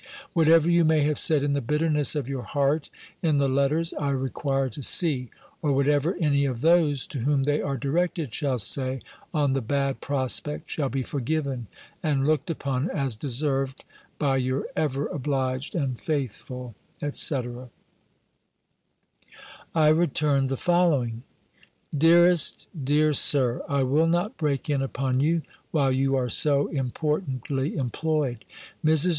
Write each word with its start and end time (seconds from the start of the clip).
Whatever 0.33 0.67
you 0.67 0.83
may 0.83 1.01
have 1.01 1.19
said 1.19 1.43
in 1.43 1.53
the 1.53 1.61
bitterness 1.61 2.15
of 2.15 2.27
your 2.27 2.41
heart, 2.41 2.89
in 3.21 3.37
the 3.37 3.47
letters 3.47 3.93
I 3.93 4.09
require 4.09 4.67
to 4.67 4.81
see, 4.81 5.29
or 5.61 5.73
whatever 5.73 6.15
any 6.19 6.43
of 6.45 6.61
those, 6.61 7.05
to 7.05 7.19
whom 7.19 7.43
they 7.43 7.61
are 7.61 7.77
directed, 7.77 8.33
shall 8.33 8.57
say, 8.57 9.01
on 9.31 9.53
the 9.53 9.61
bad 9.61 10.01
prospect, 10.01 10.71
shall 10.71 10.89
be 10.89 11.03
forgiven, 11.03 11.67
and 12.01 12.25
looked 12.25 12.49
upon 12.49 12.89
as 12.89 13.15
deserved, 13.15 13.83
by 14.17 14.37
your 14.37 14.65
ever 14.75 15.05
obliged 15.05 15.75
and 15.75 16.01
faithful, 16.01 16.73
&c." 17.13 17.41
I 19.75 19.87
returned 19.89 20.49
the 20.49 20.57
following: 20.57 21.21
"Dearest, 21.95 22.67
dear 22.83 23.13
Sir, 23.13 23.61
"I 23.69 23.83
will 23.83 24.07
not 24.07 24.35
break 24.35 24.67
in 24.67 24.81
upon 24.81 25.19
you, 25.19 25.43
while 25.69 25.91
you 25.91 26.15
are 26.15 26.27
so 26.29 26.65
importantly 26.69 27.75
employed. 27.75 28.45
Mrs. 28.83 29.09